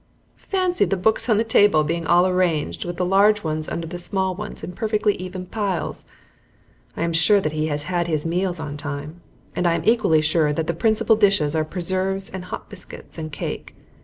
Fancy 0.39 0.83
the 0.85 0.97
books 0.97 1.29
on 1.29 1.37
the 1.37 1.43
table 1.43 1.83
being 1.83 2.07
all 2.07 2.25
arranged 2.25 2.85
with 2.85 2.97
the 2.97 3.05
large 3.05 3.43
ones 3.43 3.69
under 3.69 3.85
the 3.85 3.99
small 3.99 4.33
ones 4.33 4.63
in 4.63 4.71
perfectly 4.71 5.13
even 5.17 5.45
piles! 5.45 6.05
I 6.97 7.03
am 7.03 7.13
sure 7.13 7.39
that 7.39 7.51
he 7.51 7.67
has 7.67 7.83
his 7.83 8.25
meals 8.25 8.59
on 8.59 8.77
time, 8.77 9.21
and 9.55 9.67
I 9.67 9.75
am 9.75 9.83
equally 9.85 10.23
sure 10.23 10.51
that 10.53 10.65
the 10.65 10.73
principal 10.73 11.15
dishes 11.15 11.55
are 11.55 11.63
preserves 11.63 12.31
and 12.31 12.45
hot 12.45 12.67
biscuits 12.67 13.19
and 13.19 13.31
cake. 13.31 13.75